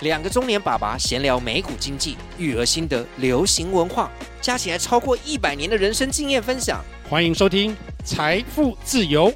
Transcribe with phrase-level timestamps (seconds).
[0.00, 4.10] 两个中年爸爸闲聊美股经济、育儿心得、流行文化，
[4.42, 6.84] 加起来超过一百年的人生经验分享。
[7.08, 7.72] 欢迎收听
[8.04, 9.30] 《财富自由》。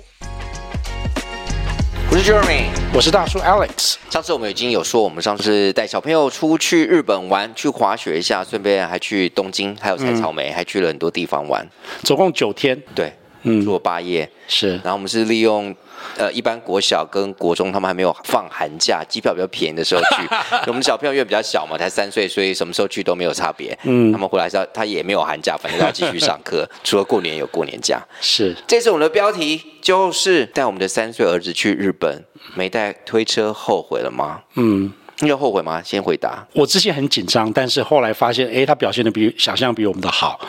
[2.10, 3.94] 我是 Jeremy，我是大叔 Alex。
[4.10, 11.66] 上次我们已经有说，我们上次带小朋友出去日本玩，去滑雪一下，顺便还去东京，还有采草莓，嗯、还去了很多地方玩，
[12.02, 12.78] 总共九天。
[12.94, 13.10] 对，
[13.42, 14.28] 嗯，住了八夜。
[14.48, 15.74] 是，然后我们是利用。
[16.16, 20.26] 呃，一般国小跟国中他们还没有放寒假，机票比较便宜的时候去。
[20.66, 23.78] 我们小朋友因为比较小嘛，才三岁，所以什么时候去都没有差别。
[23.82, 28.02] 嗯，他们回来之后，他也没有寒假，反正要继续上课， 除了过年有过年假。
[28.22, 34.40] 是，这次我们的标题就是带我们的三岁儿子去日本，没带推车，后悔了吗？
[34.54, 34.90] 嗯。
[35.20, 35.82] 你有后悔吗？
[35.82, 36.46] 先回答。
[36.52, 40.40] 我之前很紧张，但是后来发现，哎，他表现的比想象比我们的好，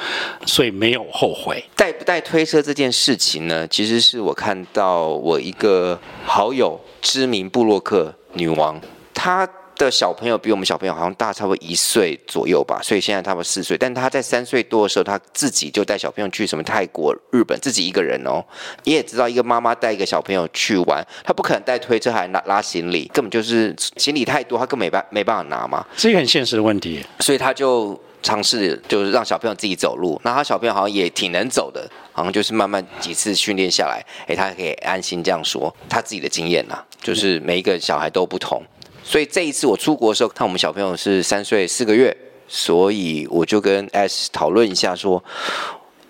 [0.45, 1.63] 所以没有后悔。
[1.75, 8.79] 带不带推车这件事情呢，其实是我看到我一个好友，知名布洛克女王，
[9.13, 9.47] 她。
[9.85, 13.77] 的小朋友比我们小朋友好像大差不多一岁左右吧，所以现在差不多四岁。
[13.77, 18.43] 但他在三岁多的时候，他自己就带小朋友去什么泰国、日本，自己一个人哦。
[18.83, 25.85] 你也知道，一个妈妈带一个小朋友去玩，他不可能带推车还拉拉行李，根本就是行李太多，他根本没办没办法拿嘛。
[25.97, 30.19] 是一个很现实的问题，所以他就尝试就是让小朋友自己走路。
[30.23, 38.63] 那他小朋友好像也挺能走的，好像就是慢慢几次训练下来，哎，他可以安心这样说他自己的经验呐，就是每一个小孩都不同。
[39.11, 42.15] 所以这一次我出国的时候，看我们小朋友是三岁四个月，
[42.47, 45.21] 所以我就跟 S 讨论一下说，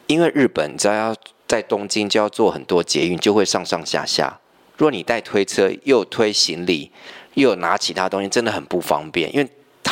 [0.06, 1.16] 因为日本只要
[1.48, 4.40] 在东京就要坐很多捷运，就会上上下下。
[4.78, 6.92] 若你带推车，又推行李，
[7.34, 9.36] 又拿其他东西，真的很不方便。
[9.36, 9.50] 因为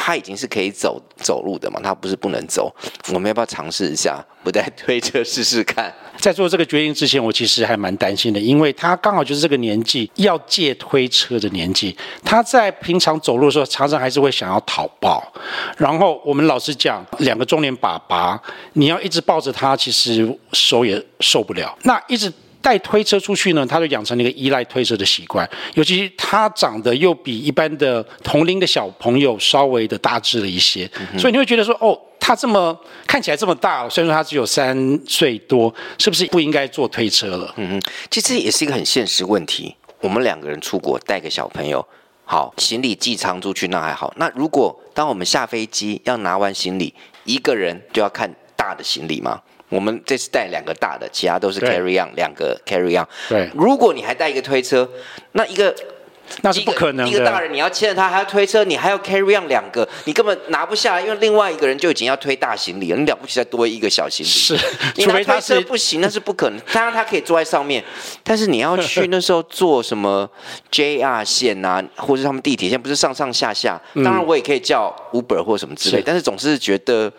[0.09, 2.74] 他已经是可以走走路的嘛，他不是不能走。
[3.14, 5.94] 我们要不要尝试一下不带推车试试看？
[6.18, 11.96] 在做这个决定之前，我其实还蛮担心的，因为他刚好就是这个年纪要借推车的年纪。
[12.25, 15.24] 他在平常走路的时候，常常还是会想要讨抱。
[15.78, 18.41] 然后我们老实讲，两个中年爸爸，
[18.74, 21.78] 你要一直抱着他，其实手也受不了。
[21.84, 22.34] 那一直。
[22.62, 25.50] 带推车出去呢，他就养成了一个依赖推车的习惯。
[25.75, 32.78] 尤其他长得又比一般的同龄的小朋友稍微的大只了一些，嗯、所以你会觉得说，哦，他这么
[33.08, 37.53] 看起来这么大，虽然说他只有三岁多，是不是不应该坐推车了？
[37.58, 39.76] 嗯哼，其实也是一个很现实问题。
[40.02, 41.86] 我们两个人出国带个小朋友，
[42.26, 44.14] 好，行李寄仓出去那还好。
[44.18, 46.94] 那如果当我们下飞机要拿完行李，
[47.24, 49.41] 一个人就要看大的行李吗？
[49.69, 53.07] 我们这次带两个大的，其他都是 carry on，两个 carry on。
[53.30, 54.90] 对，如果你还带一个推车，
[55.34, 55.74] 那一个
[56.41, 57.12] 那是不可能的。
[57.12, 62.97] 一个大人你要牵着他，还要推车，你还要 carry on 两个，你根本拿不下来，因为另外一个人就已经要推大行李了。
[62.97, 64.29] 你了不起再多一个小行李？
[64.29, 64.58] 是，
[64.96, 66.59] 你拿推车不行，那是不可能。
[66.74, 67.84] 当然他可以坐在上面，
[68.24, 70.28] 但是你要去那时候坐什么
[70.72, 73.79] JR 线啊，或者他们地铁线，不是上上下下。
[73.96, 77.13] 当然我也可以叫 Uber 或什么之类，是但是总是觉得。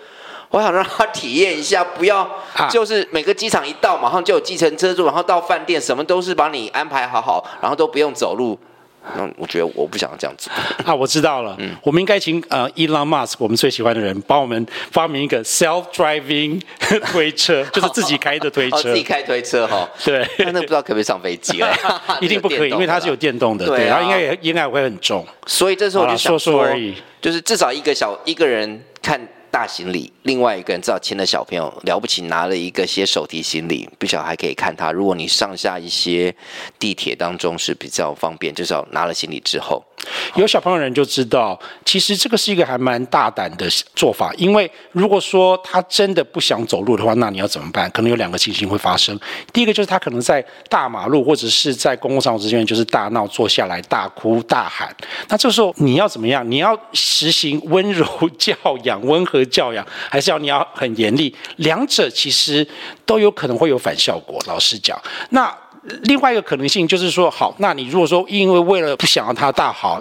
[0.50, 2.28] 我想让他体验一下，不要
[2.70, 8.58] 就是每个机场一到，马上就有计程车住，然后到饭店什么都是帮你安排好好，然后都不用走路。
[9.16, 10.50] 那，我觉得我不想这样子。
[10.84, 11.56] 啊，我知道了。
[11.58, 16.60] 嗯，我们应该请呃，Elon Musk，我们最喜欢的人，帮我们发明一个 self-driving
[17.10, 18.76] 推车， 就是自己开的推车。
[18.76, 19.88] 哦，自己开推车哈。
[20.04, 20.28] 对。
[20.38, 21.72] 那不知道可不可以上飞机了？
[22.20, 23.64] 一定不可以，因为它是有电动的。
[23.64, 23.86] 对。
[23.86, 25.24] 然后应该也应该也会很重。
[25.46, 29.18] 所以这时候我就想说，说说而已，就是至少一个小一个人看。
[29.50, 34.92] 大行李，另外一个人至少牵着小朋友，了不起拿了一个些手提行李，不晓得还可以看他。
[34.92, 36.34] 如果你上下一些
[36.78, 39.84] 地铁当中是比较方便，至少拿了行李之后。
[40.36, 44.32] 有小朋友的人就知道，其实这个是一个还蛮大胆的做法。
[44.36, 47.90] 因为如果说他真的不想走路的话，那你要怎么办？
[47.90, 49.18] 可能有两个情形会发生。
[49.52, 54.94] 第一个就是他可能在大马路或者是在公共场所之间就是大闹、坐下来、大哭、大喊。
[55.28, 56.48] 那这时候你要怎么样？
[56.50, 58.06] 你要实行温柔
[58.38, 58.54] 教
[58.84, 61.34] 养、温和教养，还是要你要很严厉？
[61.56, 62.66] 两者其实
[63.04, 64.40] 都有可能会有反效果。
[64.46, 65.00] 老实讲，
[65.30, 65.54] 那。
[66.02, 70.00] 另外一个可能性就是说，好，那你如果说因为为了不想要他大好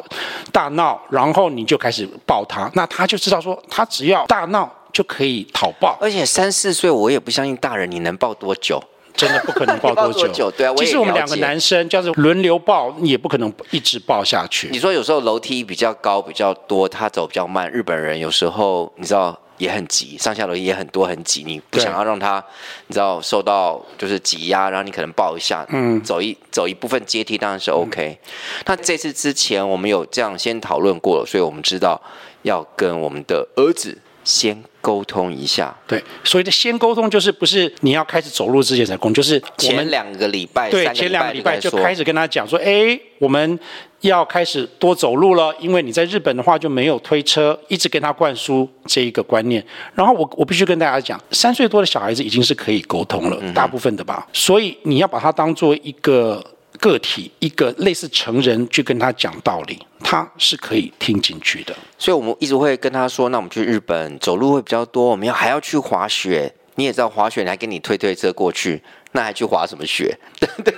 [0.51, 5.97] 大闹，然后你就开始抱他，那他就知道说，他只要大闹就可以讨抱。
[6.01, 8.81] 而且三四岁，我也不相信大人你能抱多久。
[9.15, 10.49] 真的不可能抱多久。
[10.55, 14.69] 对啊，其实我们两个男生就是轮流抱，也不可能一直抱下去。
[14.71, 17.69] 你说有时候楼梯比较高比较多，他走比较慢。
[17.69, 22.43] 日本人有时候你知道也很急，上下楼梯也很多很急，你不想要让他
[22.87, 28.17] 你知道受到就是挤压，然后你可能抱一下，嗯，走一走一部分阶梯当然是 OK。
[28.19, 32.01] 嗯、那这次之前我们有这样先讨论过了，所以我们知道
[32.41, 33.95] 要跟我们的儿子。
[34.25, 43.57] 先沟通一下，对，所以的先沟通就是不是你要开始走路之前才沟通，就是前两个礼拜，对，前两个礼拜就开始跟他讲说，哎，我们
[44.01, 49.65] 要开始多走路了，因为你在日本的话就没有推车，一直跟他灌输这一个观念。
[49.93, 56.43] 然后我我必须跟大家讲，三岁多的小孩子已经是可以沟通了，嗯、大部分的吧，所以你要把他当做一个。
[56.79, 61.75] 个体一个类似成人去跟他讲道理，他是可以听进去的。
[61.97, 66.49] 所以我们一直会跟他说：“那我们去日本走路会比较多，我们要还要去滑雪。
[66.75, 68.81] 你也知道滑雪，你还给你推推车过去，
[69.11, 70.17] 那还去滑什么雪？
[70.39, 70.73] 对不对？”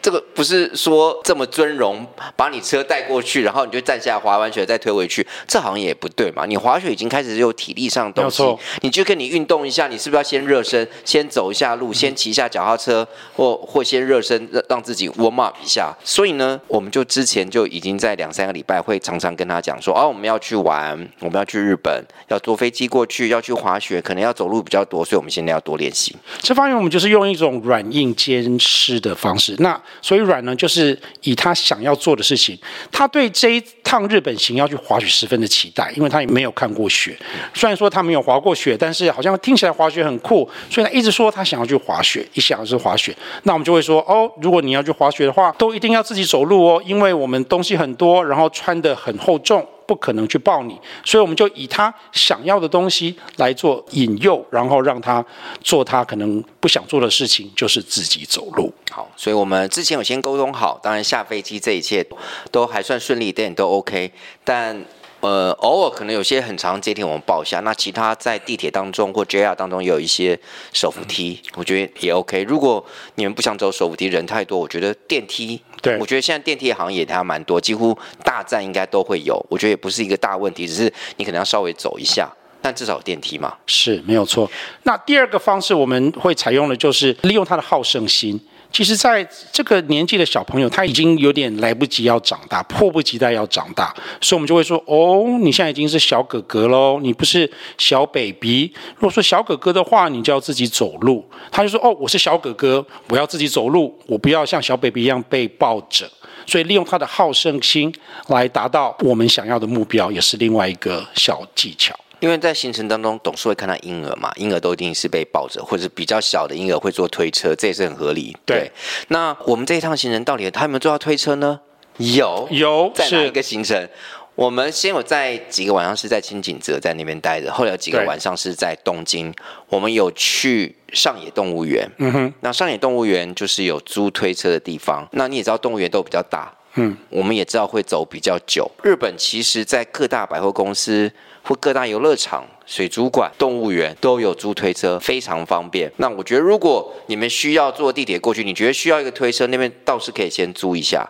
[0.00, 2.06] 这个不是说这么尊荣，
[2.36, 6.46] 把你车带过去，然后你就站下滑完雪再推回去，这好像也不对嘛。
[6.46, 8.42] 你滑雪已经开始有体力上的东西，
[8.80, 15.92] 你就跟你运动一下，你是不是要先热身，先走一下路，先骑一下脚踏车，或或先热身，让让自己 warm up 一下。
[16.04, 26.14] 所以呢，我们就之前就已经在两三个礼拜会常常跟他讲说，哦，我们要去玩，我们要去日本，要坐飞机过去，要去滑雪，可能要走路比较多，所以我们现在要多练习。
[26.40, 29.56] 这方面我们就是用一种软硬兼施的方式。
[29.58, 32.58] 那所以阮呢，就是以他想要做的事情，
[32.92, 37.16] 他对这一趟日本行要去滑雪十分的期待，因为他也没有看过雪。
[37.54, 43.14] 虽然说他没有滑过雪，但是好像听起来滑雪很酷，所以他一直说他想要去滑雪，一想是滑雪。
[43.42, 49.66] 那我们就会说，哦，如果你要去滑雪的话，都一定要自己走路哦，因为我们东西很多，然后穿得很厚重。
[49.88, 55.24] 不可能去抱你，所以我们就以他想要的东西来做引诱，然后让他
[55.62, 58.70] 做他可能不想做的事情，就是自己走路。
[58.90, 62.06] 好，所以我们之前有先沟通好，当然下飞机这一切
[62.52, 64.12] 都还算顺利，一点都 OK，
[64.44, 64.84] 但。
[65.20, 70.38] 呃，偶尔可能有些很长阶梯我们报一下，那其他在地铁当中或 JR 当中也有一些
[70.72, 72.44] 手扶梯，我觉得也 OK。
[72.44, 72.84] 如果
[73.16, 82.30] 你们不想走手扶梯，人太多，我觉得电梯，对，我觉得现在电梯好像也还蛮多，几乎大站应该都会有，我觉得也不是一个大问题，只是你可能要稍微走一下，
[82.62, 83.52] 但至少有电梯嘛。
[83.66, 84.48] 是，没有错。
[84.84, 88.40] 那第二个方式我们会采用的就是利用他的好胜心。
[88.70, 98.72] 其实，在这个年纪的小朋友，他已经有点来不及要长大，迫不及待要长大，所以我们就会说：哦，你现在已经是小哥哥喽，你不是小 baby。
[98.96, 101.28] 如果说小哥哥的话，你就要自己走路。
[101.50, 106.08] 他就说：哦，我是小哥哥，我要自己走路，我不要像小 baby 一样被抱着。
[106.46, 107.92] 所以，利用他的好胜心
[108.28, 111.98] 来达到我们想要的目标，也是另外一个小技巧。
[112.20, 118.36] 因为在行程当中，总是会看到婴儿嘛，婴儿都一定是被抱着，或者是比较小的婴儿会坐推车，这也是很合理。
[118.44, 118.72] 对，对，
[119.08, 121.60] 那我们这一趟行程到底他有没有坐到推车呢？
[121.98, 123.88] 有，有，在哪一个行程？
[124.34, 129.34] 我们先有在几个晚上是在清景泽在那边待着，后来有几个晚上是在东京，
[129.68, 131.90] 我们有去上野动物园。
[131.98, 135.08] 嗯哼，那上野动物园就是有租推车的地方。
[135.10, 136.54] 那你也知道，动物园都比较大。
[136.74, 138.70] 嗯，我们也知道会走比较久。
[138.82, 141.10] 日本其实，在各大百货公司
[141.42, 145.90] 或各大游乐场、水族馆、动物园都有租推车，非常方便。
[145.96, 151.08] 那我觉得，如果你们需要坐地铁过去，你觉得需要一个推车，那边倒是可以先租一下。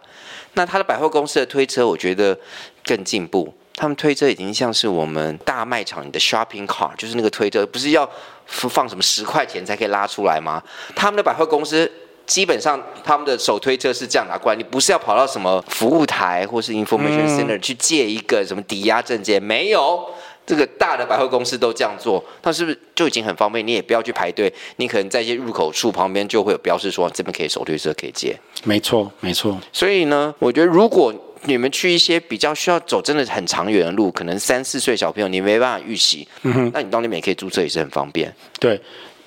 [0.54, 2.38] 那他的百货公司的推车，我觉得
[2.84, 3.52] 更进步。
[3.74, 8.08] 他们推车已经像是我们大卖场里的 shopping car，就是那个推车，不是要
[8.46, 10.62] 放什么十块钱才可以拉出来吗？
[10.96, 11.90] 他们的百货公司。
[12.28, 20.06] 基本上他们的手推车是这样拿过来，你不是要跑到什么服务台或是 information center 去借一个什么抵押证件，没有，
[20.46, 23.66] 这个大的百货公司都这样做，那是不是就已经很方便？
[23.66, 28.38] 你也不要去排队，你可能在一些入口处旁边就会有标示说这边可以手推车可以借。
[28.64, 29.58] 没错，没错。
[29.72, 38.30] 所以呢，我觉得如果你们去一些比较需要走真的很长远的路，可能三四岁小朋友你没办法预习，嗯哼，那你到那边也可以租车，也是很方便。
[38.60, 38.78] 对。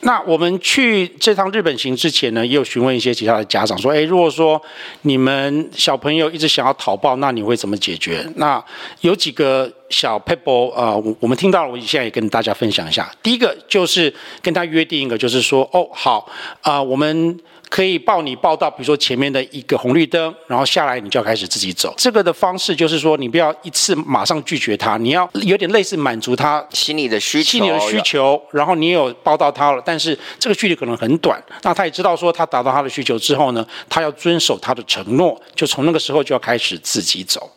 [0.02, 4.62] 那我们去这趟日本行之前呢，也有询问一些其他的家长说，诶，如果说
[5.04, 8.26] 你们小朋友一直想要讨报，那你会怎么解决？
[8.36, 8.64] 那
[9.02, 13.12] 有几个小 people 啊，我我们听到了，我现在也跟大家分享一下。
[13.22, 16.28] 第一个就是跟他约定一个，就是说，哦，好
[16.62, 17.40] 啊，我们
[17.72, 21.94] 可以报你报到，比如说前面的一个红绿灯，然后下来你就要开始自己走。
[21.96, 28.40] 这个的方式就是说，你不要一次马上拒绝他，你要有点类似满足他心理的需求，心理的需求。
[28.52, 31.42] 然后你也有报到他了，但是这个距离可能很短。
[31.62, 37.50] 那他也知道说，他达到他的需求之后呢，他要遵守他的承诺，就从那个时候就要开始自己走。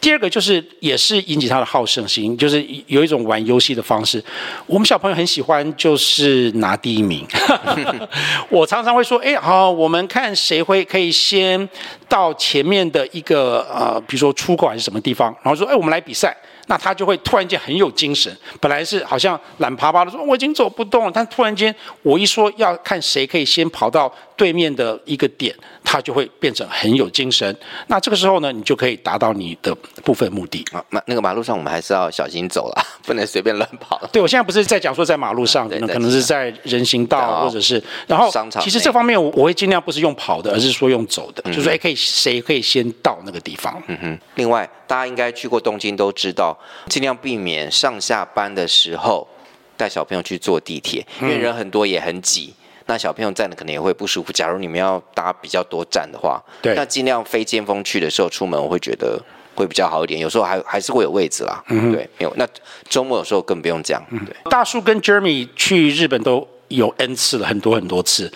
[0.00, 4.22] 第二个就是也是引起他的好胜心，就是有一种玩游戏的方式。
[4.66, 7.26] 我们小朋友很喜欢，就是拿第一名。
[8.48, 11.68] 我常常会说：“哎，好，我们看谁会可以先
[12.08, 18.34] 到前面的一个呃，比如说出口还是什么地方。”然后说：“哎，我们来比赛。”那他就会突然间很有精神。
[18.60, 25.54] 本来是好像懒趴趴的说：“我已经走不动了。”但突然间我一说要看谁可以先跑到对面的一个点。
[25.88, 27.56] 他就会变成很有精神，
[27.86, 30.84] 那这个时候呢，你就可以达到你的部分目的啊。
[30.90, 33.96] 那那个马路上，我们还是要小心走了， 不能随便乱跑。
[34.12, 43.80] 对，我现在不是在讲说在马路上，可能可能是在人行道或者是，然后商场其实这方面我我会尽量不是用跑的，而是说用走的，就是说哎，可以谁可以先到那个地方。
[43.86, 44.18] 嗯哼。
[44.34, 46.56] 另外，大家应该去过东京都知道，
[46.88, 49.26] 尽量避免上下班的时候
[49.76, 52.54] 带小朋友去坐地铁，因为人很多也很挤。
[52.88, 54.32] 那小朋友站的可能也会不舒服。
[54.32, 59.20] 假如你们要搭比较多站的话，对，那尽量非尖峰去的时候出门，我会觉得
[59.56, 60.20] 会比较好一点。
[60.20, 62.32] 有时候还还是会有位置啦，嗯，对，没有。
[62.36, 62.46] 那
[62.88, 64.00] 周末有时候更不用讲。
[64.24, 68.32] 对，大叔跟 Jeremy 去日本都有 N 次了，很多很多次。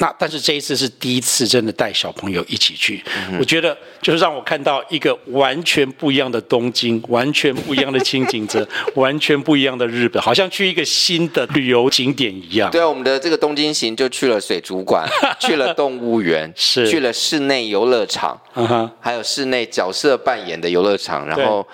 [0.00, 12.70] 那但是这一次是第一次真的带小朋友一起去，嗯、我觉得就是让我看到一个完全不一样的东京，完全不一样的清景泽， 完全不一样的日本，好像去一个新的旅游景点一样。
[12.70, 15.04] 对啊，我们的这个东京行就去了水族馆，
[15.40, 21.66] 去了动物园，是去了室内游乐场，嗯哼，还有室内角色扮演的游乐场，然后。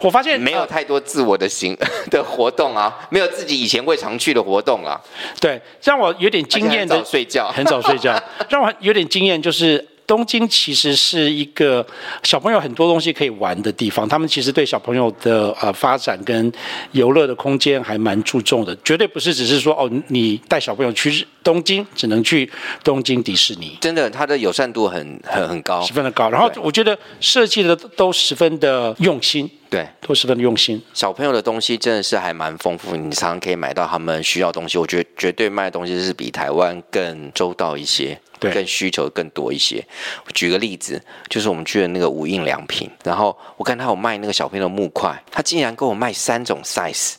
[0.00, 1.76] 我发现没有太多自我的行
[2.10, 5.00] 的活动啊，没有自己以前会常去的活动啊。
[5.40, 6.94] 对，让我有点惊艳的。
[6.96, 9.86] 很早睡觉， 很早睡觉，让我有点惊艳就是。
[10.06, 11.86] 东京其实是一个
[12.24, 16.52] 小朋友很多东西可以玩的地方，他们其实对小朋友的呃发展跟
[16.90, 22.50] 游乐的空间还蛮注重的，绝对不是只是说哦，你带小朋友去东京只能去
[22.82, 26.28] 东京迪士尼，真的，他的友善度很很很高，十分的高。
[26.28, 30.82] 然后我觉得设计的都十分的用心，对，都十分用心。
[30.92, 38.20] 小朋友的东西真的是还蛮丰富，你常常可以买到他们需要的东西，我觉得绝对卖的东西是比台湾更周到一些。
[38.40, 39.86] 对，更需求更多一些。
[40.24, 40.98] 我举个例子，
[41.28, 47.16] 就是我们去的那个无印良品，然后我看他有卖那个小朋友的木块，他竟然给我卖三种 size。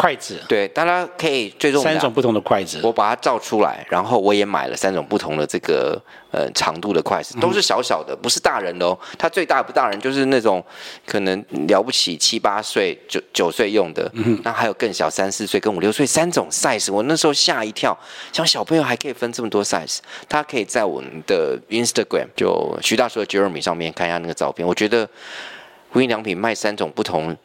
[0.00, 8.98] 筷子，对，大家可以最终三种不同的筷子，我把它照出来，然后我也买了三种不同的这个呃长度的筷子，都是小小的，不是大人的哦。
[9.18, 10.64] 它最大不大人，就是那种
[11.04, 17.94] 可能了不起七八岁、九九岁用的，嗯，那还有更小三四岁跟五六岁三种 size，我那时候吓一跳，
[18.32, 25.06] 像小朋友还可以分这么多 size，他可以在我们的 Instagram 就徐大叔的 Jeremy 上面看一下那个照片，我觉得
[25.92, 27.36] 无印良品卖三种不同。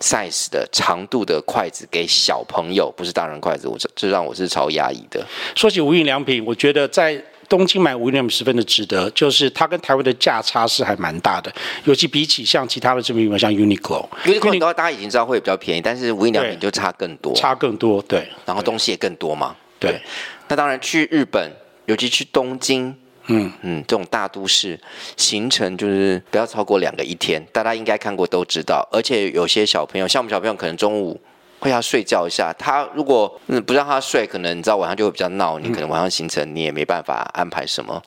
[0.00, 5.24] Size 的长度的筷子给小朋友，不是大人筷子，我这这让我是超压抑的。
[5.54, 11.52] 说起无印良品，我觉得在东京买无印良品十分的值得，就是它跟台湾的价差是还蛮大的，
[11.84, 19.92] 尤其比起像其他的知名品牌像 Uniqlo，Uniqlo 大家已经知道会比较便宜，但是无印良品就差更多，差更多，对，然后东西也更多嘛，对。
[19.92, 20.00] 对
[20.48, 21.50] 那当然去日本，
[21.86, 22.94] 尤其去东京。
[23.26, 24.78] 嗯嗯，这种大都市
[25.16, 28.86] 行程就是不要超过两个一天，大家应该看过都知道。
[28.92, 31.20] 而且有些小朋友，像我们小朋友，可能中午。
[31.58, 38.00] 会要睡觉一下，他如果嗯不让他睡，可能你知道晚上就会比较闹，你可能晚上行程你也没办法安排什么。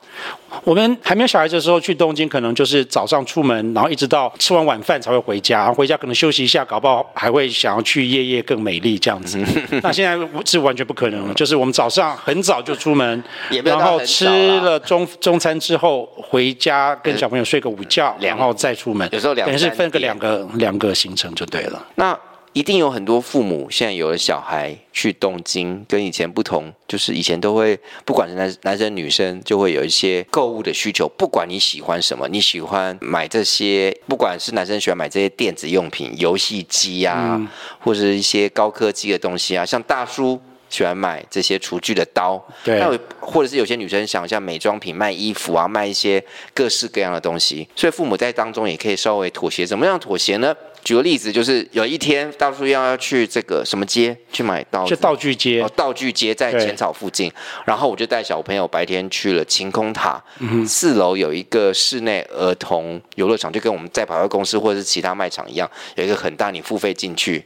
[0.64, 9.38] 我们还没有小孩子的时候去东京，可能就是早上出门，然后一直到吃完晚饭才会回家，然后回家可能休息一下，搞不好还会想要去夜夜更美丽这样子。
[9.82, 13.22] 那现在是完全不可能了，就是我们早上很早就出门，
[13.64, 14.26] 然后吃
[14.60, 19.08] 了中中餐之后回家跟小朋友睡个午觉，然后再出门。
[19.12, 21.86] 有时候两，等于是分个两个两个行程就对了。
[21.96, 22.18] 那。
[22.52, 31.08] 一定有很多父母现在有了小孩去东京，跟以前不同，就是以前都会，不管是男男生女生，就会有一些购物的需求。
[31.16, 37.48] 不管你喜欢什么，你喜欢买这些，不管是男生喜欢买这些电子用品、游戏机啊，嗯、
[37.80, 42.80] 或者是一些高科技的东西啊，像大叔喜欢买这些厨具的刀，对，
[43.20, 49.64] 或者是有些女生想像美妆品、卖衣服啊，卖一些各式各样的东西，所以父母在当中也可以稍微妥协。
[49.64, 50.54] 怎么样妥协呢？
[50.88, 57.30] 举个例子，就是有一天大叔要要去这个什么街去买刀子，是道具街，哦，道具街在浅草附近。
[57.66, 67.44] 然后我就带小朋友白天去了晴空塔，嗯、四楼有一个室内儿童游乐场，就跟我们在百货公司或者是其他卖场一样，有一个很大，你付费进去，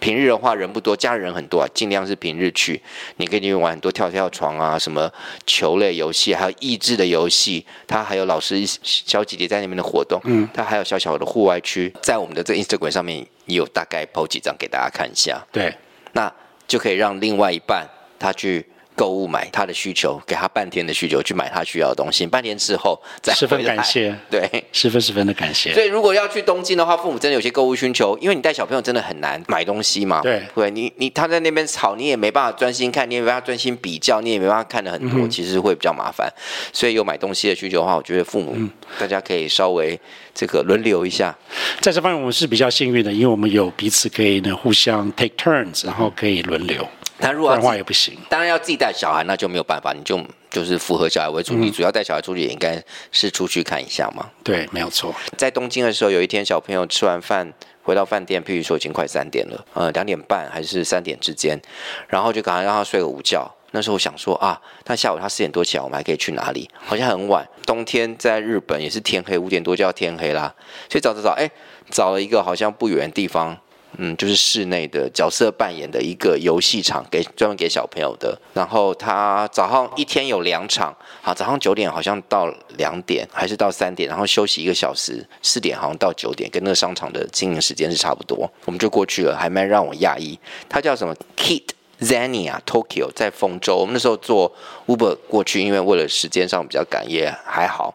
[0.00, 2.82] 平日的话人不多，家人很多啊，尽量是平日去。
[3.18, 5.08] 你可以去玩很多跳跳床啊，什么
[5.46, 7.64] 球类游戏，还有益智的游戏。
[7.86, 15.46] 它还有老师小姐姐在那边的活动，嗯，它还有小小的户外区，在我们的这 Instagram 上面也有大概 po 几张给大家看一下。
[15.52, 15.72] 对，
[16.12, 16.32] 那
[16.66, 17.86] 就可以让另外一半
[18.18, 18.66] 他去。
[19.00, 25.72] 购物买他的需求，给他半天的需求去买他需要的东西，半天之后再十分感谢，对，十分十分的感谢。
[25.72, 30.20] 所以如果要去东京的话，父母真的有些购物需求，因为你带小朋友真的很难买东西嘛。
[30.20, 36.30] 对，对你你他在那边吵，你也没办法专心看，你也没办法专心比较，你也没办法看的很多，嗯、其实会比较麻烦。
[36.70, 39.98] 所以有买东西的需求的话，我觉得父母、嗯、大家可以稍微
[40.34, 41.34] 这个轮流一下。
[41.80, 46.86] 在这方面我们是比较幸运的，因为我们有彼此可以呢互相 take turns，然后可以轮流。
[47.20, 51.54] 他如果话也不行，当然要自己带小孩，那就没有办法，你就就是符合小孩为主。
[51.54, 54.30] 嗯、你主要带小孩出去，也应该是出去看一下嘛。
[54.42, 55.14] 对，没有错。
[55.36, 61.60] 在东京的时候，有一天小朋友吃完饭回到饭店，譬如说已经快三点了，呃，两点半还是三点之间，
[62.08, 63.54] 然后就赶快让他睡个午觉。
[63.72, 66.68] 那时候我想说啊，他下午他四点多起来，我们还可以去哪里？
[66.84, 67.46] 好像很晚。
[67.64, 70.52] 冬天在日本也是天黑，五点多就要天黑啦。
[70.88, 71.48] 所以找找找，哎，
[71.88, 73.56] 找了一个好像不远的地方。
[74.02, 78.36] 嗯，就是室内的角色扮演的一个游戏场，给专门给小朋友的。
[78.54, 88.50] 然后他早上一天有两场，好，早上九点好像到两点，还是到三点，然后休息一个小时，四点好像到九点，跟那个商场的经营时间是差不多。
[88.64, 90.38] 我们就过去了，还蛮让我讶异。
[90.66, 93.76] 他叫什么？Kidzania Tokyo，在丰州。
[93.76, 94.50] 我们那时候坐
[94.86, 97.94] Uber 过去，因为为了时间上比较赶，也还好。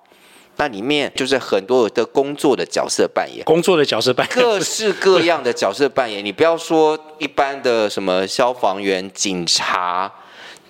[0.57, 6.23] 那里面就是很多的工作的角色扮演，工作的角色扮演，各式各样的角色扮演。
[6.23, 10.11] 你不要说一般的什么消防员、警察，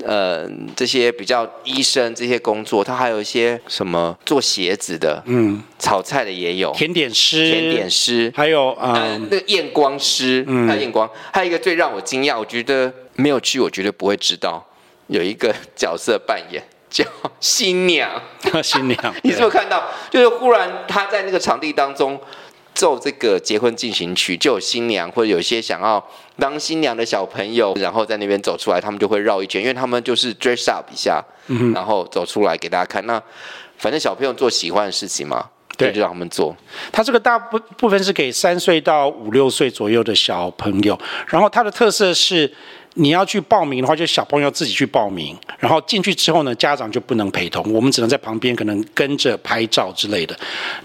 [0.03, 14.65] 呃，这些比较医生这些工作，他还有一些什么做鞋子的，嗯，炒菜的也有，甜点师，甜点师，还有啊、呃，那个验光师，嗯，验光，还有一个最让我惊讶，我觉得没有去，我绝对不会知道，
[15.07, 16.63] 有一个角色扮演。
[16.89, 17.03] 叫
[17.39, 18.09] 新娘，
[18.63, 19.83] 新娘， 你是不是看到？
[20.09, 22.19] 就是忽然他在那个场地当中
[22.73, 26.05] 奏这个结婚进行曲，就有新娘或者有些想要
[26.37, 31.23] 当新娘的小朋友，然后在那边走出来，他们就会绕一圈，因为他们就是 dress up 一下，
[31.73, 33.05] 然后走出来给大家看。
[33.05, 33.21] 那
[33.77, 36.55] 反正小朋友做喜欢的事情嘛，对，就让他们做。
[36.91, 42.53] 他这个大部部分是给三岁到五六岁左右的小朋友，然后它的特色是。
[42.97, 50.33] 你要去报名的话，就小朋友自己去报名，然后进去之后呢，家长就不能陪同，我们只能在旁边可能跟着拍照之类的。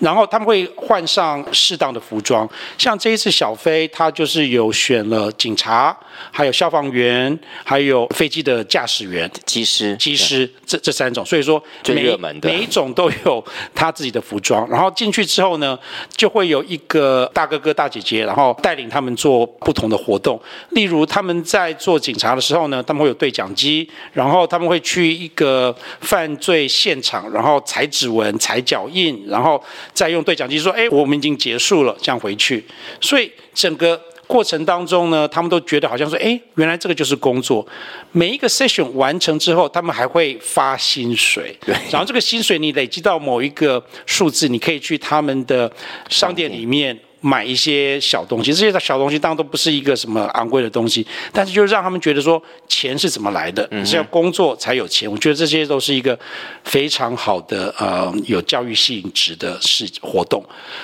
[0.00, 5.96] 然后他们会换上适当的服装，像这一次小飞他就是有选了警察，
[6.32, 14.68] 还有消防员，还有飞机的驾驶员、机师、机师这这三种，所以说每最热门的每一种都有他自己的服装。
[14.68, 15.78] 然后进去之后呢，
[16.16, 21.99] 就会有一个大哥哥大姐姐，然后带领他们做不同的活动，例如他们在做。
[22.00, 32.64] 警察的时候呢，他们会有对讲机，然后他们会去一个犯罪现场，然后采指纹、采脚印，然后再用对讲机说：“哎，我们已经结束了，这样回去。”
[33.00, 37.66] 所以整个过程当中呢，他们都觉得好像说：“哎，原来这个就是工作。”
[38.12, 45.70] 每一个 session 完成之后，他们还会发薪水，对，然后这个薪水你累积到某一个数字，你可以去他们的
[46.08, 46.98] 商店里面。
[47.20, 55.10] 买一些小东西，这些小东西当然都不是一个什么昂贵的东西，但是就让他们觉得说钱是怎么来的，是要工作才有钱。
[55.10, 56.18] 我觉得这些都是一个
[56.64, 60.42] 非常好的呃有教育性质的事活动，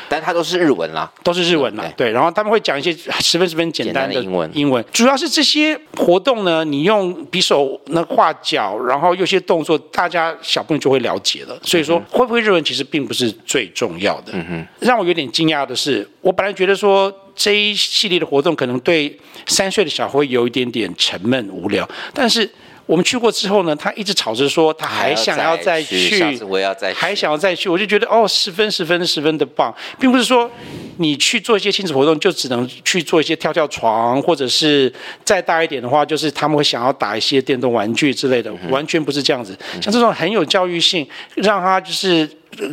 [0.08, 2.10] 但它都是日文啦，都是日文啦，对。
[2.10, 11.58] 然后他们会讲一些十分十分简单的英文，英文主要是这些活动呢，你用匕首那画脚，然后有些动作，大家小朋友就会了解了。
[11.62, 14.32] 所以说会不会日文其实并不是最重要的。
[14.34, 16.06] 嗯哼，让我有点惊讶的是。
[16.26, 22.50] 我本来觉得说这一系列的活动可能对三岁的小孩有一点点沉闷无聊，但是
[22.84, 30.50] 我们去过之后呢，他一直吵着说他还想要再去，下次我要再去，还想要再去，我就觉得哦，十分十分十分的棒，并不是说
[30.96, 34.92] 你去做一些亲子活动就只能去做一些跳跳床，或者是
[35.24, 39.56] 再大一点的话，就是他们会想要打一些电动玩具之类的，完全不是这样子。
[39.80, 42.28] 像这种很有教育性，让他就是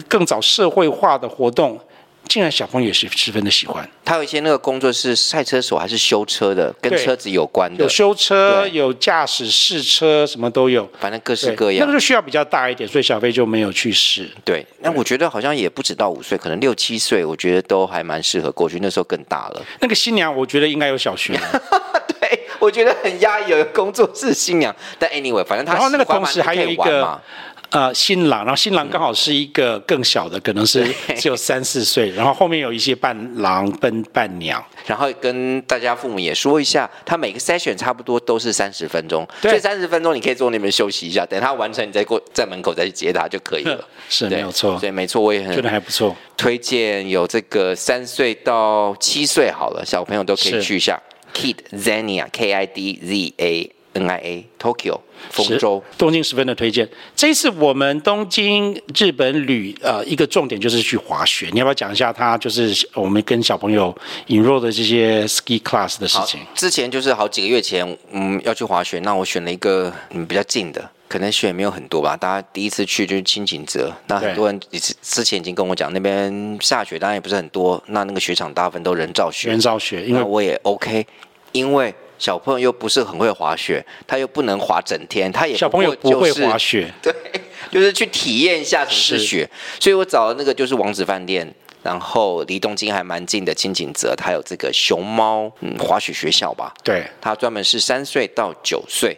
[0.07, 1.79] 更早社会化的活动。
[2.27, 3.88] 竟然小朋友也是十分的喜欢。
[4.05, 7.83] 他有一些那个工作是赛车手还是修车的，跟车子有关的。
[7.83, 11.86] 有修车，有驾驶试车，什么都有，反正各式各样。
[11.86, 14.29] 那个就需要比较大一点，所以小飞就没有去试。
[14.43, 18.79] 对，那我觉得好像也不止到五岁，可能六七岁，我觉得都还蛮适合过去。
[18.81, 19.62] 那时候更大了。
[19.79, 21.39] 那个新娘，我觉得应该有小学。
[22.19, 24.75] 对，我觉得很压抑，有个工作是新娘。
[24.97, 27.21] 但 anyway，反正他然后那个同时还有一个。
[27.73, 30.86] 呃新郎，然后新郎刚好是一个更小的，可能是
[31.17, 39.49] 只有三四岁，然后后面有一些伴郎跟伴娘，然后跟大家父母也说一下，他每个 session 差不多都是三十分钟，对。
[39.49, 43.83] 所以三十分钟你可以坐那边休息一下，等他完成你再过在门口再去接他就可以了。
[44.07, 46.15] 是没有错，对没错，我也很觉得还不错。
[46.38, 51.01] 推荐有这个三岁到七岁好了，小朋友都可以去一下。
[51.33, 56.88] Kid Zania K I D Z A N I A Tokyo 丰州东京十分的推荐。
[57.15, 63.95] 这一次我们东京日本旅呃一个重点就是去滑雪，你要不要讲一下他就是我们跟小朋友
[64.27, 66.39] 引入的这些 ski class 的事情？
[66.53, 70.89] 之前就是好几个月前，嗯，要去滑雪，那我选了一个嗯比较近的。
[71.10, 81.06] 可能雪也没有很多吧，大家第一次去就是清景泽，那很多人之之前已经跟我讲，那边下雪当然也不是很多，那那个雪场大部分都人造雪，人造雪，因为我也 OK，
[81.51, 87.13] 因为小朋友又不是很会滑雪，他又不能滑整天，他也、就是、小朋友不会滑雪， 对，
[87.69, 89.25] 就是去体验一下什么是。
[89.27, 99.17] 雪，是所以我找的那个就是王子饭店，然后离东京还蛮近的金井泽，它有这个熊猫嗯滑雪学校吧，对，它专门是三岁到九岁，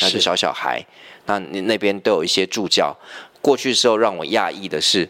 [0.00, 0.84] 那是小小孩。
[1.24, 2.94] 那你那边都有一些助教，
[3.40, 5.08] 过去的时候让我讶异的是，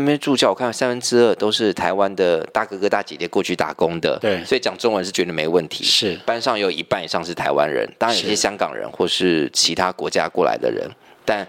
[0.00, 5.84] 那边助教我看三分之二都是台湾的大哥哥大姐姐过去打工的，对，所以讲中文是绝对没问题。
[5.84, 6.14] 是。
[6.26, 10.86] 班上有一半以上是台湾人，当然有些香港人或是其他国家过来的人，
[11.24, 11.46] 但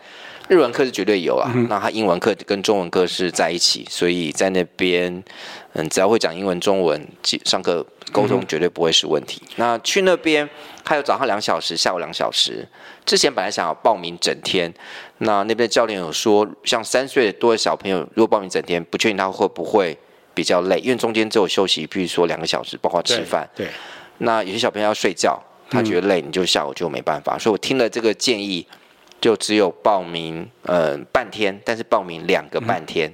[0.48, 1.52] 日文课是绝对有啊。
[1.54, 5.24] 嗯、那他英文课跟中文课是在一起，所以在那边，
[5.74, 7.08] 嗯，只要会讲英文、中文，
[7.46, 9.42] 上课沟通绝对不会是问题。
[9.44, 10.50] 嗯、那去那边。
[10.86, 12.66] 还有早上两小时，下午两小时。
[13.06, 14.74] 之前本来想要报名整天，
[15.18, 19.98] 那那边的教练有说，像三岁多的小朋友，如果报名整天，不确定他会不会
[20.34, 23.46] 比较累，因为中间只有休息，比如说两个小时，包括吃饭。
[23.54, 23.66] 对。
[23.66, 23.74] 对，
[24.20, 25.38] 那有些小朋友要睡觉，
[25.70, 27.36] 他觉得累，你就下午就没办法。
[27.36, 28.66] 嗯、所以我听了这个建议，
[29.20, 33.12] 就只有报名呃半天，但是报名两个半天。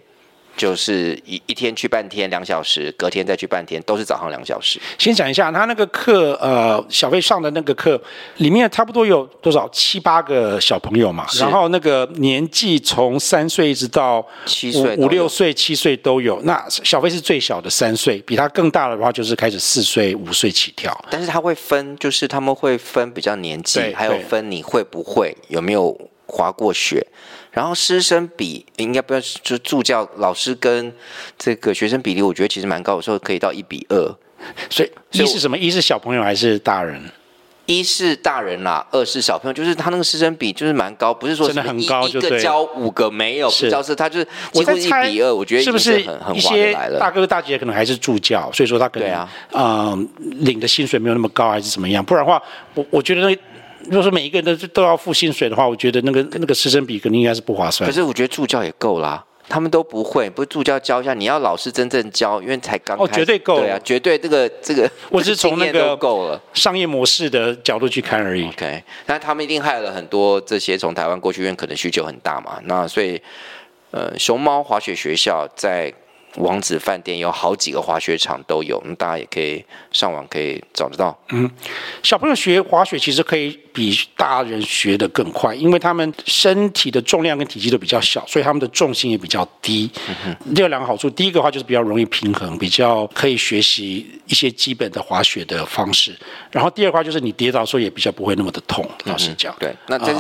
[0.56, 4.80] 就是一一天去半天两小时，隔天再去半天，都是早上两小时。
[4.98, 8.00] 先讲一下他那个课，呃，小飞上的那个课
[8.38, 16.40] 里面差不多有多少七八个小朋友嘛，然后那个年纪从三岁一直到七岁、五六岁、七岁都有。
[16.44, 20.96] 那小飞是最小的三岁，比他更大的话就是开始四岁、五岁起跳。
[21.10, 27.06] 但是他会分，就是他们会分比较年纪，还有分你会不会有没有滑过雪。
[27.54, 30.92] 然后师生比应该不要就助教老师跟
[31.38, 34.16] 这个学生比例，我觉得其实蛮高，有时候可以到一比二。
[34.70, 35.56] 所以一是什么？
[35.58, 37.00] 一是小朋友还是大人？
[37.66, 45.34] 一是大人啦，二是小朋友，就是他那个师生比就是蛮高，不是说真的很高，就一个教五个没有，不教是他就是几乎一比二。
[45.34, 46.02] 我觉得是不是
[46.34, 52.04] 一些大哥哥大姐姐可能还是助教，所以说他可能啊，嗯，领的薪水没有那么高，还是怎么样？
[52.04, 52.42] 不然的话，
[52.74, 53.38] 我我觉得那。
[53.86, 57.90] 如果说每一个人都都要付薪水的话，我觉得那个那个师生比肯定应该是不划算。
[57.90, 68.48] 可是我觉得助教也够啦，他们都不会，不是助教教一下，你要老师真正教，因为才刚开哦，绝对够，对啊，绝对这个这个，我是从那个够了商业模式的角度去看而已。
[68.48, 72.60] OK，那他们一定害了很多这些从台湾过去，因为可能需求很大嘛。
[72.64, 73.22] 那所以，
[73.92, 75.94] 呃，熊猫滑雪学校在。
[76.38, 81.18] 王子饭店有好几个滑雪场都有，大家也可以上网可以找得到。
[81.30, 81.50] 嗯，
[82.02, 89.90] 小朋友学滑雪其实可以比大人学得更快，因为他们身体的重量跟体积都比较小，所以他们的重心也比较低。
[90.26, 96.16] 嗯，这有两个好处，第一个的话就是比较容易平衡，比较可以学习一些基本的滑雪的方式。
[96.52, 98.84] 然后第二个话就是你跌倒的时候也比较不会那么的痛。
[99.06, 100.14] 老实讲，对，那这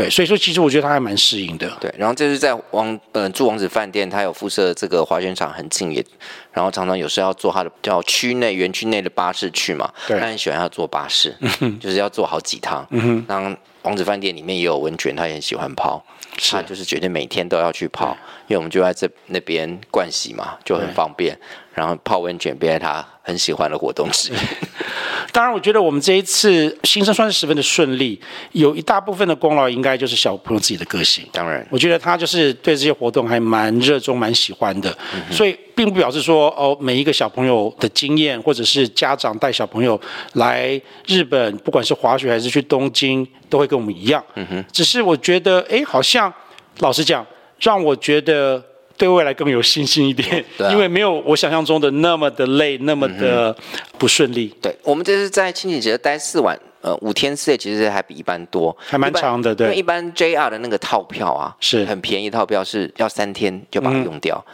[0.00, 1.70] 对，所以说其实我觉得他还蛮适应的。
[1.80, 6.04] 对，然后这是在王呃住王子饭店，他有附设这个滑雪场很近也，
[6.52, 12.86] 然后常常有时候要坐他的叫区内园区内的巴士去嘛，对，他很喜欢要坐巴士，嗯、就是要坐好几趟。
[12.90, 16.04] 嗯哼，然后王子饭店里面也有温泉，他也很喜欢泡，
[16.38, 21.38] 是他就是决定每天都要去泡，因为我们就在这那边灌洗嘛，就很方便。
[21.72, 24.36] 然后泡温泉变成他很喜欢的活动之一。
[25.32, 31.24] 当然，我觉得我们这一次新生算是十分的顺利，有一大部分的功劳应该就是小朋友自己的个性。
[31.32, 39.98] 当然，我觉得他就是对这些活动还蛮热衷、蛮喜欢的，嗯、所以并不表示说哦，每一个小朋友的经验，或者是家长带小朋友
[40.32, 44.24] 来日本，不管是滑雪还是去东京，都会跟我们一样。
[44.34, 46.32] 嗯哼，只是我觉得，哎，好像
[46.78, 47.24] 老实讲，
[47.60, 48.60] 让我觉得。
[49.00, 53.56] 对未来更有信心一点，因为没有我想象中的那么的累，那么的
[53.96, 54.54] 不顺利。
[54.60, 59.54] 对，我们这是在轻井泽待四晚，呃，五天四夜，其实还比一般多，还蛮长的。
[59.54, 64.44] 对，因为一般 JR 的那个套票啊，是很便宜，套票是要三天就把它用掉。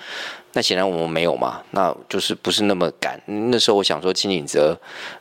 [0.53, 3.21] 那显然我们没有嘛，那就是不是那么赶。
[3.27, 4.79] 那时候我想说，轻井泽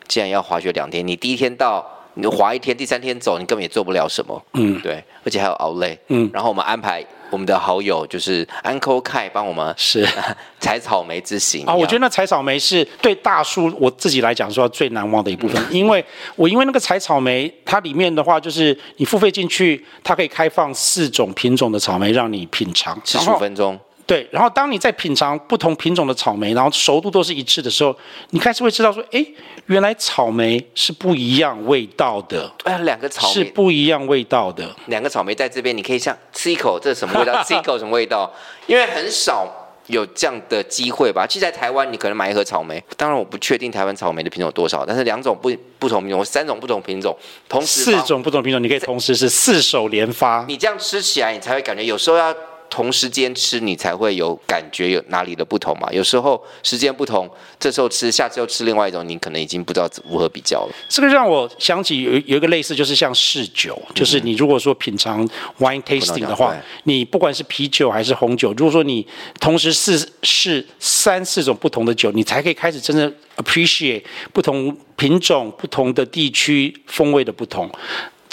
[0.08, 1.84] 既然要滑雪两天，你第一天到。
[2.18, 4.42] 你滑一天，第三天走，你根本也做不了什么。
[4.54, 6.00] 嗯，对，而且还有熬累。
[6.08, 10.08] 嗯，然后我们安排我们的好友就是 Uncle Kai 帮我们是
[10.60, 11.74] 采草莓之行啊。
[11.74, 16.04] 我觉得那采草莓是对大叔我自己来讲说最难忘的一部分， 因为
[16.36, 23.80] 我因为那个采草莓，它里面的话就是你付费进去，它可以开放四种品种的草莓让你品尝，十五分钟。
[24.08, 27.96] 对，然后当你在品尝不同品种的草莓，然后熟度都是一致的时候，
[28.30, 29.26] 你开始会知道说，哎，
[29.66, 32.52] 原来草莓是不一样味道的。
[32.66, 34.76] 哎，两个草莓是不一样味道的。
[34.86, 37.44] 两个草莓在这边，你可以像吃一口，这是什么味道？
[37.44, 38.32] 吃一口什么味道？
[38.68, 39.48] 因为很少
[39.88, 41.26] 有这样的机会吧。
[41.26, 47.18] 其实，在台湾，你可能买一盒草莓，当然我不确定台湾草莓的品种有多少，但是两种不不同品种，三种不同品种，
[47.50, 50.46] 同时四种不同品种，你可以同时是四手连发。
[50.48, 52.32] 你这样吃起来，你才会感觉有时候要。
[52.70, 55.88] 同时间吃，你才会有感觉有哪里的不同嘛？
[55.92, 60.76] 有时候时间不同，这时候吃，下次又吃另外一种，你可能已经不知道如何比较了。
[60.90, 65.28] 这个让我想起有有一个类似，就是像试酒，就是你如果说品尝
[65.60, 69.06] wine tasting 的话，你不管是啤酒还是红酒，如果说你
[69.40, 77.70] 同时试试三四种不同的酒，你才可以开始真正 appreciate 不同品种、不同的地区风味的不同。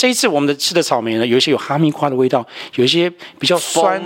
[0.03, 4.03] 这一次我们的吃的草莓呢，有一些有哈密瓜的味道，有一些比较酸。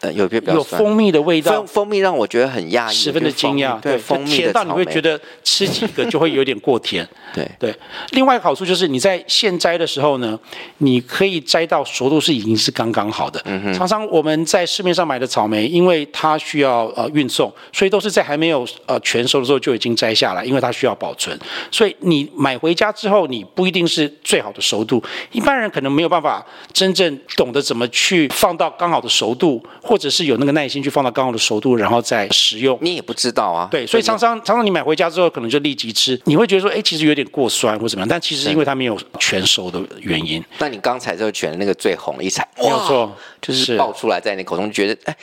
[0.00, 0.26] 呃，有
[0.64, 3.78] 蜂蜜的味道，蜂蜂蜜让我觉得很压抑，十分的惊讶。
[3.80, 7.06] 对，蜂蜜甜到你会觉得吃几个就会有点过甜。
[7.34, 7.74] 对对。
[8.12, 10.38] 另外一个好处就是你在现摘的时候呢，
[10.78, 13.38] 你可以摘到熟度是已经是刚刚好的。
[13.74, 21.38] 常常我们在市面上买的草莓，因为它需要呃运送，所以都是在还没有呃全熟的时候就已经摘下来，因为它需要保存。
[21.70, 25.02] 所以你买回家之后，你不一定是最好的熟度。
[25.30, 29.62] 一般人可能没有办法真正懂得怎么去放到刚好的熟度。
[29.90, 32.78] 或者是有那个耐心去放到刚好的熟度，然后再食用。
[32.80, 33.66] 你也不知道啊。
[33.72, 40.40] 对，所以常常常常你买回家之后，可能就立即吃，你会觉得说，哎，其实有点过酸或怎么样，但其实是因为它没有全熟的原因。
[40.60, 45.16] 那你刚才就选的那个最红一采，没有错，就是爆出来在你口中，觉得哎。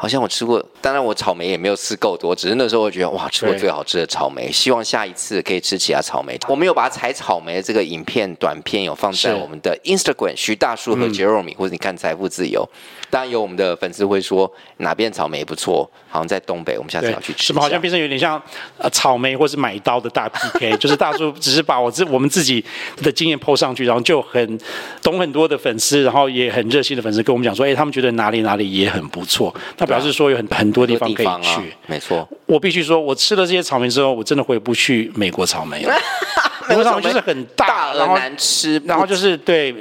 [0.00, 4.50] 好像我吃过，当然我草莓也没有吃够多，只是那时候我觉得哇，吃过最好吃的草莓。
[4.50, 6.38] 希望下一次可以吃其他草莓。
[6.48, 12.66] 我们有把采草莓的这个影片短片有放在我们的 Instagram 徐大叔和 Jeremy，、嗯、或者你看财富自由。
[13.10, 17.42] 当然有我们的粉丝会说哪边草莓不错，好像在东北，我们下次要去吃。
[17.48, 18.40] 什么好像变成有点像
[18.78, 22.64] 呃草莓或是买刀的大 PK， 就是大叔只是把我自我们自己
[23.02, 24.58] 的经验 po 上去，然后就很
[25.02, 29.54] 懂很多的粉丝，然后也很热心的粉丝跟我们讲说，哎，他们觉得哪里哪里也很不错。
[29.76, 32.28] 那表示说有很很多地方可以去，啊、没错。
[32.46, 35.94] 我必须说，我吃了这些草莓之后，我真的回不去美国草莓了。
[36.68, 39.74] 美国草莓就是很大，然后难吃，然后就是对，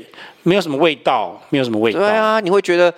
[0.43, 1.99] 没有什么味道，没有什么味道。
[1.99, 2.91] 对啊，你会觉得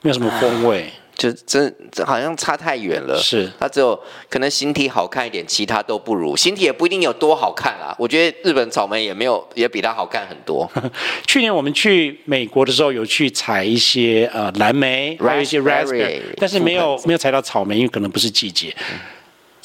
[0.00, 0.90] 没有什么风味。
[1.16, 3.98] 就真这好像差太远了，是它只有
[4.28, 6.36] 可能形体好看一点，其他都不如。
[6.36, 10.70] 形体也不一定有多好看啦，我觉得日本草莓也没有也比它好看很多。
[11.26, 18.76] 去年我们去美国的时候，有去采一些呃蓝莓，还有一些 raspberry，但是没有没有采到草莓，因为可能不是季节。
[18.78, 18.98] 嗯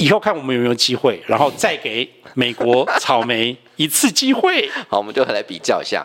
[0.02, 4.68] 以后看我们有没有机会，然后再给美国草莓一次机会。
[4.90, 6.04] 好，我们就来比较一下。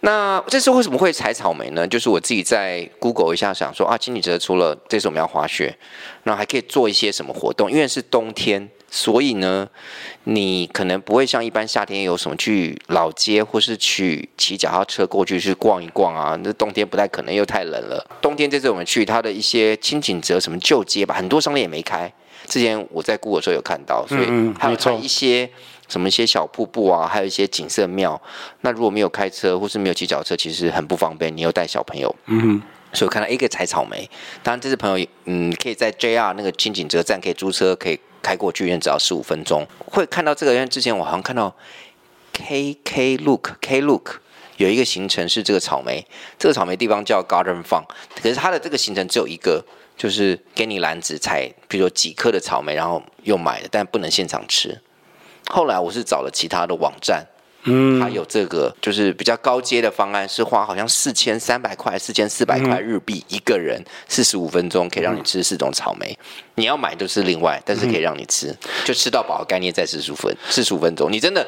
[0.00, 1.88] 那这次为什么会采草莓呢？
[1.88, 5.74] 就是我自己在 Google 一下，想说啊，轻井泽除了这次我们要滑雪，
[6.24, 7.70] 那还可以做一些什么活动？
[7.72, 9.66] 因为是冬天，所以呢，
[10.24, 16.38] 你可能不会像一般夏天有什么去老街，或是去骑脚踏车过去去逛一逛啊。
[16.42, 18.06] 那冬天不太可能，又太冷了。
[18.20, 22.12] 冬天这次我们去它的一些轻井泽什么旧街吧，很多商店也没开。
[22.46, 25.48] 之前我在 Google 的时候有看到，所以还有一些
[25.88, 28.20] 什么一些小瀑布啊，还有一些景色庙。
[28.62, 31.36] 那如果没有开车或是没有骑脚车，其实很不方便。
[31.36, 32.60] 你又带小朋友，嗯，
[32.92, 34.08] 所以我看到一个采草莓。
[34.42, 39.66] 当然，这次朋友嗯，可以在 JR 那个清井泽站可以租车，可以开过去，因为只要十五分钟。
[39.86, 41.54] 会看到这个，因为之前我好像看到
[42.32, 44.20] KK Look K Look
[44.56, 46.06] 有一个行程是这个草莓，
[46.38, 47.84] 这个草莓地方叫 Garden Farm，
[48.20, 49.64] 可是它的这个行程只有一个。
[50.00, 54.80] 就是给你篮子采，比如说几颗的草莓，然后又买了，但不能现场吃。
[55.50, 57.22] 后来我是找了其他的网站，
[57.64, 66.18] 嗯，还有这个就是比较高阶的方案，是花好像四千三百块、四千四百块日币一个人，四十五分钟可以让你吃四种草莓。
[66.54, 71.46] 你要买就是另外，但是可以让你吃，就吃到饱的概念在四十五分四十五分钟，你真的。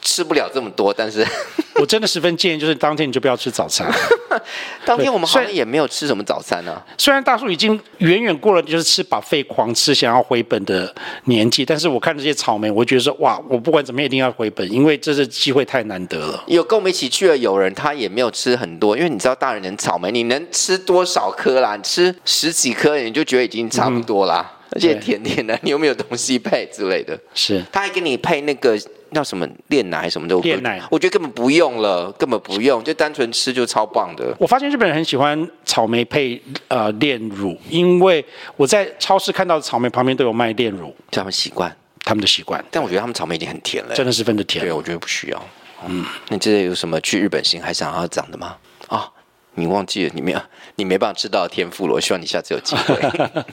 [0.00, 1.26] 吃不了这么多，但是
[1.76, 3.90] 我真的十分建议，就是当天你就不要吃早餐。
[4.84, 6.86] 当天我们好像也没有吃什么早餐呢、啊。
[6.98, 16.44] 虽然大叔已经远远过了就是吃 buffet 狂吃想要回本的年纪，但是我看这些草莓，我觉得说哇，我不管怎么样一定要回本，因为这是机会太难得了。
[16.46, 21.76] 有跟我们一起去的友人，他也没有吃很多，因为你知道大人的草莓，你能吃多少颗啦？
[21.76, 24.52] 你吃十几颗你就觉得已经差不多啦。
[24.54, 27.18] 嗯而且甜甜的，你有没有东西配之类的？
[27.34, 28.78] 是，他还给你配那个
[29.12, 34.34] 叫什么炼奶什么的，炼奶，我觉得根本不用了，根本不用，就单纯吃就超棒的。
[34.38, 38.24] 我发现日本人很喜欢草莓配呃炼乳，因为
[38.56, 42.64] 我在超市看到的草莓旁边都有卖炼乳，他们习惯，他们的习惯。
[42.70, 44.64] 但我觉得他们草莓已经很甜了，真的十分的甜。
[44.64, 45.42] 对，我觉得不需要。
[45.86, 48.56] 嗯，你这有什么去日本行还想要讲的吗？
[48.88, 49.12] 啊、哦，
[49.54, 50.40] 你忘记了，你没有，
[50.76, 51.94] 你没办法吃到的天赋了。
[51.94, 52.94] 我希望你下次有机会。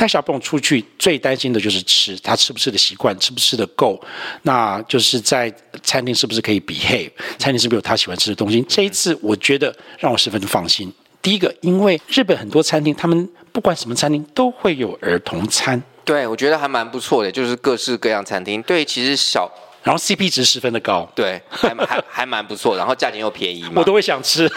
[0.00, 4.02] 带小朋友出去最担心的就是吃，他吃不吃的习惯，吃不吃的够，
[4.44, 8.64] 那就是在餐厅是不是可以 behave，餐厅是不是有他喜欢吃的东西。
[8.66, 10.90] 这一次我觉得让我十分的放心。
[11.20, 18.62] 第一个，因为日本很多餐厅，他们不管什么餐厅都会有儿童餐，对，我觉得还蛮不错的，就是各式各样餐厅。
[18.62, 19.50] 对，其实小。
[19.82, 24.50] 然后 CP 值十分的高，对，还还还蛮不错，然后价钱又便宜嘛，我都会想吃。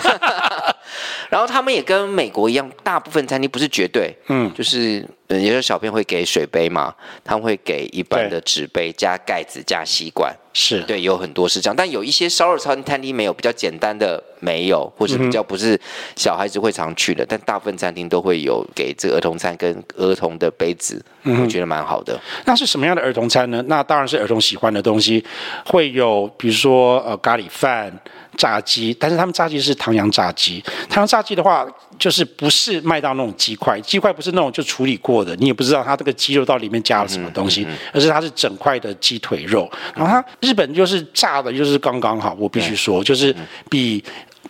[1.29, 5.05] 然后他们也跟美国一样，大部分餐厅不是绝对，嗯，就是。
[5.41, 6.93] 有些小朋友会给水杯嘛，
[7.23, 15.79] 他们会给一般的纸杯加盖子加吸管，是对，有很多是这样，但有一些烧肉餐餐厅没有，比较简单的没有，或是比较不是
[16.15, 22.19] 小孩子会常去的，嗯、但大部分餐厅都会有给这个儿童餐跟儿童的杯子，嗯、我觉得蛮好的。
[22.45, 23.63] 那是什么样的儿童餐呢？
[23.67, 25.23] 那当然是儿童喜欢的东西，
[25.65, 27.99] 会有比如说呃咖喱饭。
[28.37, 30.63] 炸鸡，但是他们炸鸡是唐扬炸鸡。
[30.89, 31.67] 唐扬炸鸡的话，
[31.97, 39.69] 就是不是卖到那种鸡块，鸡块不是那种就处理过的，你也不知道它这个鸡肉到里面加了什么东西，嗯嗯嗯、而是它是整块的鸡腿肉。
[39.95, 43.35] 然后它日本就是炸的，就是刚刚好，我必须说，就是
[43.69, 44.03] 比。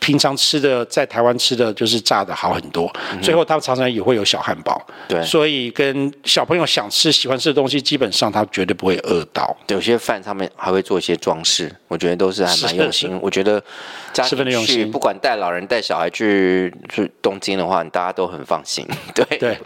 [0.03, 9.55] 平常吃的在台湾吃的就是炸的好很多，嗯、最后他们常常也会有小汉堡，对，所以跟小朋友想吃喜欢吃的东西，基本上他绝对不会饿到。
[9.69, 13.17] 有些饭上面还会做一些装饰，我觉得都是还蛮用心。
[13.21, 13.63] 我觉得
[14.11, 18.85] 家庭去不管带老人带小孩去去东京的话，大家都很放心。
[19.15, 19.37] 对。
[19.37, 19.57] 对，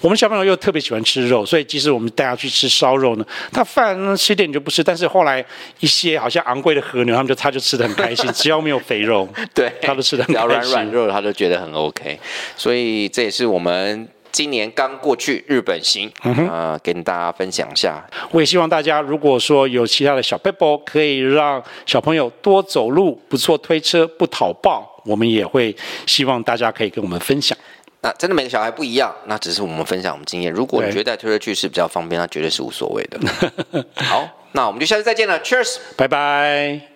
[0.00, 5.44] 我们小朋友又特别喜欢吃肉，所以即使我们带他去吃烧肉呢，他饭吃点你就不吃，但是后来
[5.80, 9.72] 一些好像昂贵的和牛，他们就他就吃的很开心， 只要没有肥肉，对。
[9.82, 12.18] 他都吃的， 只要软软肉，他都觉得很 OK，
[12.56, 18.04] 所以这也是我们今年刚过去日本行，啊、嗯呃，跟大家分享一下。
[18.30, 25.74] 我也希望大家，如果说有其他的小撇步，可以让小朋友多走路，不坐推车，不讨抱，我们也会
[26.06, 27.56] 希望大家可以跟我们分享。
[28.02, 30.50] 那真的每个小孩不一样，那只是我们分享我们经验。
[30.50, 33.20] 如果你觉得带推车去是比较方便，那绝对是无所谓的。
[33.96, 36.89] 好，那我们就下次再见了，Cheers，拜拜。